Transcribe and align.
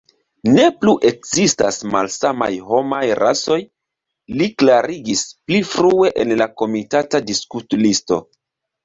Ne 0.51 0.63
plu 0.83 0.93
ekzistas 1.09 1.75
malsamaj 1.95 2.47
homaj 2.69 3.01
rasoj, 3.19 3.57
li 4.39 4.47
klarigis 4.63 5.21
pli 5.51 5.61
frue 5.75 6.11
en 6.25 6.35
la 6.41 6.49
komitata 6.63 7.23
diskutlisto. 7.29 8.19